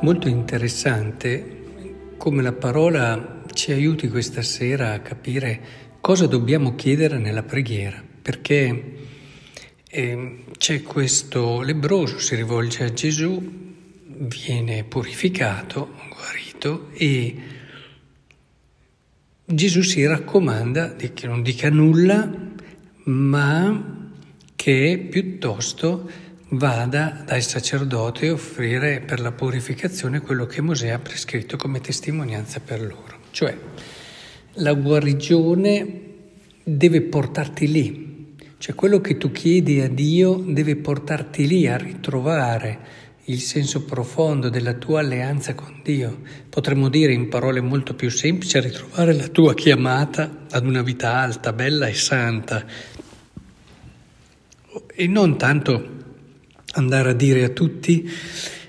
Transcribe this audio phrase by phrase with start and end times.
[0.00, 5.60] Molto interessante come la parola ci aiuti questa sera a capire
[6.00, 8.94] cosa dobbiamo chiedere nella preghiera, perché
[9.88, 13.42] eh, c'è questo lebroso, si rivolge a Gesù,
[14.04, 17.36] viene purificato, guarito e
[19.44, 22.30] Gesù si raccomanda che non dica nulla,
[23.04, 24.10] ma
[24.54, 26.08] che piuttosto
[26.50, 32.60] vada dal sacerdote a offrire per la purificazione quello che Mosè ha prescritto come testimonianza
[32.60, 33.18] per loro.
[33.30, 33.56] Cioè,
[34.54, 36.00] la guarigione
[36.64, 43.06] deve portarti lì, cioè quello che tu chiedi a Dio deve portarti lì a ritrovare
[43.24, 46.20] il senso profondo della tua alleanza con Dio.
[46.48, 51.14] Potremmo dire in parole molto più semplici, a ritrovare la tua chiamata ad una vita
[51.14, 52.64] alta, bella e santa.
[54.94, 55.97] E non tanto
[56.72, 58.10] andare a dire a tutti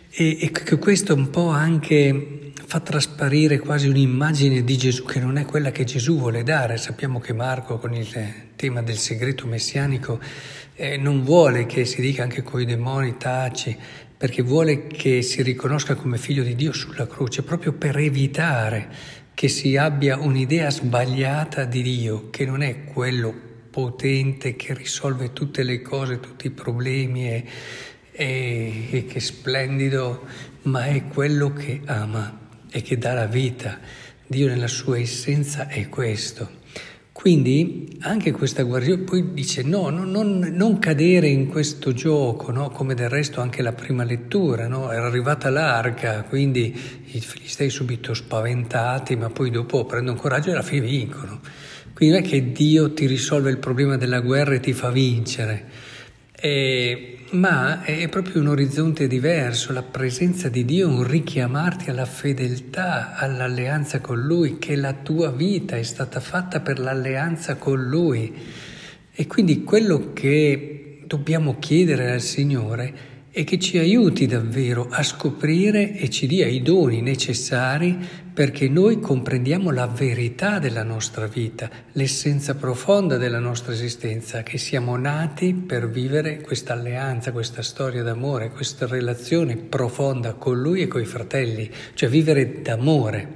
[0.09, 5.37] e, e che questo un po' anche fa trasparire quasi un'immagine di Gesù che non
[5.37, 6.77] è quella che Gesù vuole dare.
[6.77, 8.07] Sappiamo che Marco con il
[8.55, 10.19] tema del segreto messianico
[10.75, 13.75] eh, non vuole che si dica anche coi demoni taci,
[14.15, 18.87] perché vuole che si riconosca come figlio di Dio sulla croce, proprio per evitare
[19.33, 25.63] che si abbia un'idea sbagliata di Dio, che non è quello potente che risolve tutte
[25.63, 27.45] le cose, tutti i problemi e,
[28.11, 30.25] e, e che splendido,
[30.63, 33.79] ma è quello che ama e che dà la vita.
[34.27, 36.57] Dio nella sua essenza è questo.
[37.19, 42.69] Quindi anche questa guarigione poi dice no, no non, non, cadere in questo gioco, no?
[42.69, 44.89] come del resto anche la prima lettura, no?
[44.89, 46.73] era arrivata l'arca, quindi
[47.07, 51.41] i filistei subito spaventati, ma poi dopo prendono coraggio e alla fine vincono.
[51.99, 55.65] Quindi non è che Dio ti risolve il problema della guerra e ti fa vincere,
[56.31, 63.17] e ma è proprio un orizzonte diverso, la presenza di Dio, un richiamarti alla fedeltà,
[63.17, 68.33] all'alleanza con Lui, che la tua vita è stata fatta per l'alleanza con Lui.
[69.11, 72.93] E quindi quello che dobbiamo chiedere al Signore
[73.31, 77.97] è che ci aiuti davvero a scoprire e ci dia i doni necessari
[78.33, 84.95] perché noi comprendiamo la verità della nostra vita, l'essenza profonda della nostra esistenza, che siamo
[84.95, 91.01] nati per vivere questa alleanza, questa storia d'amore, questa relazione profonda con Lui e con
[91.01, 93.33] i fratelli, cioè vivere d'amore.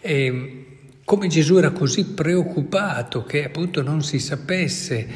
[0.00, 0.64] E
[1.04, 5.06] come Gesù era così preoccupato che appunto non si sapesse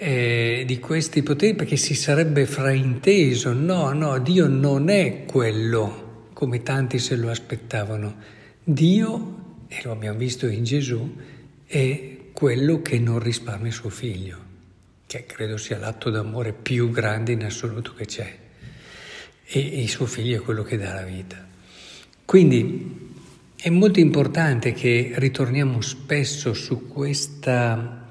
[0.00, 6.62] eh, di questi poteri perché si sarebbe frainteso, no, no, Dio non è quello come
[6.62, 8.16] tanti se lo aspettavano.
[8.62, 11.16] Dio, e lo abbiamo visto in Gesù,
[11.66, 14.38] è quello che non risparmia suo figlio,
[15.04, 18.38] che credo sia l'atto d'amore più grande in assoluto che c'è.
[19.50, 21.44] E il suo figlio è quello che dà la vita.
[22.24, 23.06] Quindi
[23.56, 28.07] è molto importante che ritorniamo spesso su questa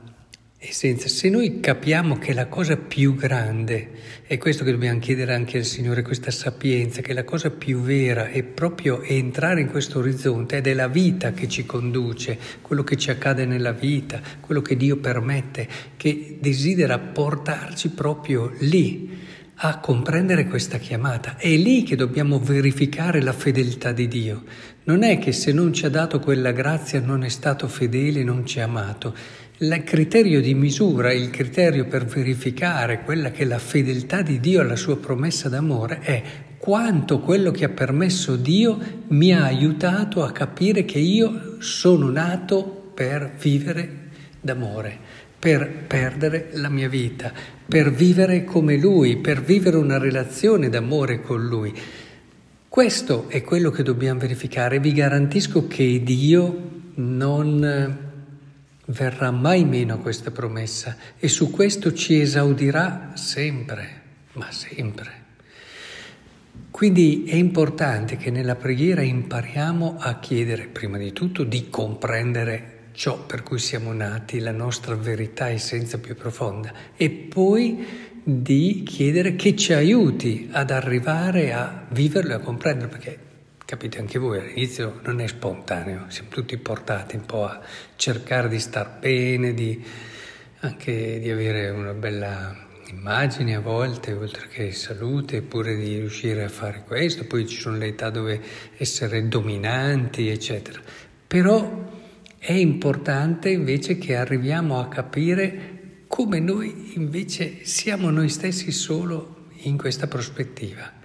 [0.59, 1.07] essenza.
[1.07, 3.89] Se noi capiamo che la cosa più grande,
[4.25, 8.29] è questo che dobbiamo chiedere anche al Signore, questa sapienza, che la cosa più vera
[8.29, 12.97] è proprio entrare in questo orizzonte ed è la vita che ci conduce, quello che
[12.97, 19.25] ci accade nella vita, quello che Dio permette, che desidera portarci proprio lì
[19.59, 21.37] a comprendere questa chiamata.
[21.37, 24.43] È lì che dobbiamo verificare la fedeltà di Dio.
[24.83, 28.45] Non è che se non ci ha dato quella grazia non è stato fedele, non
[28.45, 29.15] ci ha amato
[29.59, 34.61] il criterio di misura, il criterio per verificare quella che è la fedeltà di Dio
[34.61, 36.23] alla sua promessa d'amore è
[36.59, 42.91] quanto quello che ha permesso Dio mi ha aiutato a capire che io sono nato
[42.93, 44.09] per vivere
[44.39, 44.95] d'amore,
[45.39, 47.31] per perdere la mia vita,
[47.67, 51.73] per vivere come Lui, per vivere una relazione d'amore con Lui.
[52.69, 54.79] Questo è quello che dobbiamo verificare.
[54.79, 58.05] Vi garantisco che Dio non
[58.87, 64.01] verrà mai meno questa promessa e su questo ci esaudirà sempre,
[64.33, 65.25] ma sempre.
[66.69, 73.25] Quindi è importante che nella preghiera impariamo a chiedere prima di tutto di comprendere ciò
[73.25, 77.85] per cui siamo nati, la nostra verità essenza più profonda e poi
[78.23, 83.19] di chiedere che ci aiuti ad arrivare a viverlo e a comprendere perché
[83.67, 87.59] Capite anche voi, all'inizio non è spontaneo, siamo tutti portati un po' a
[87.97, 89.83] cercare di star bene, di,
[90.59, 92.55] anche di avere una bella
[92.91, 97.75] immagine a volte, oltre che salute, eppure di riuscire a fare questo, poi ci sono
[97.75, 98.39] le età dove
[98.77, 100.79] essere dominanti, eccetera.
[101.27, 101.91] Però
[102.37, 109.75] è importante invece che arriviamo a capire come noi invece siamo noi stessi solo in
[109.75, 110.95] questa prospettiva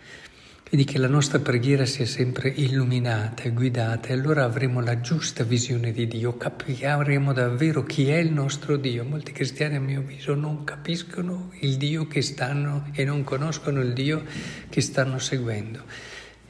[0.72, 5.44] Quindi che la nostra preghiera sia sempre illuminata e guidata e allora avremo la giusta
[5.44, 9.04] visione di Dio, capiremo davvero chi è il nostro Dio.
[9.04, 13.92] Molti cristiani a mio avviso non capiscono il Dio che stanno e non conoscono il
[13.92, 14.24] Dio
[14.70, 15.82] che stanno seguendo.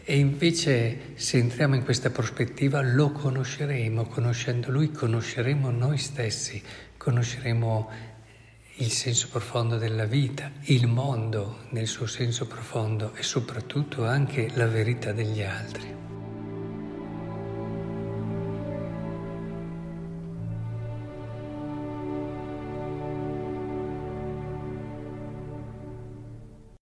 [0.04, 6.62] E invece se entriamo in questa prospettiva lo conosceremo, conoscendo Lui conosceremo noi stessi,
[6.96, 8.11] conosceremo
[8.76, 14.66] il senso profondo della vita, il mondo nel suo senso profondo e soprattutto anche la
[14.66, 16.11] verità degli altri.